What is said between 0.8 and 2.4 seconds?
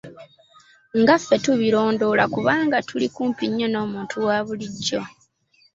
Nga ffe tubirondoola